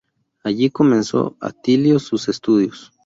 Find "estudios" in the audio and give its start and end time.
2.27-2.91